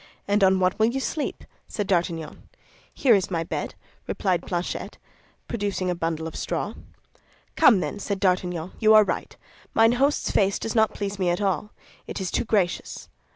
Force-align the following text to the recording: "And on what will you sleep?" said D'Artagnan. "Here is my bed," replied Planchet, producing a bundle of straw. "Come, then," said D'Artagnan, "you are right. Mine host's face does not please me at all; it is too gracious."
"And 0.27 0.43
on 0.43 0.59
what 0.59 0.79
will 0.79 0.87
you 0.87 0.99
sleep?" 0.99 1.43
said 1.67 1.85
D'Artagnan. 1.85 2.49
"Here 2.91 3.13
is 3.13 3.29
my 3.29 3.43
bed," 3.43 3.75
replied 4.07 4.47
Planchet, 4.47 4.97
producing 5.47 5.91
a 5.91 5.93
bundle 5.95 6.25
of 6.25 6.35
straw. 6.35 6.73
"Come, 7.55 7.81
then," 7.81 7.99
said 7.99 8.19
D'Artagnan, 8.19 8.71
"you 8.79 8.95
are 8.95 9.03
right. 9.03 9.37
Mine 9.75 9.91
host's 9.91 10.31
face 10.31 10.57
does 10.57 10.73
not 10.73 10.95
please 10.95 11.19
me 11.19 11.29
at 11.29 11.39
all; 11.39 11.69
it 12.07 12.19
is 12.19 12.31
too 12.31 12.45
gracious." 12.45 13.09